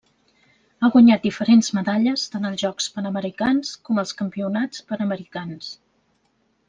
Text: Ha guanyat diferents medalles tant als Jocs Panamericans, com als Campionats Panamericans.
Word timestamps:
Ha 0.79 0.87
guanyat 0.93 1.25
diferents 1.27 1.69
medalles 1.79 2.23
tant 2.35 2.49
als 2.49 2.63
Jocs 2.63 2.87
Panamericans, 2.95 3.75
com 3.89 4.03
als 4.05 4.15
Campionats 4.23 4.87
Panamericans. 4.93 5.71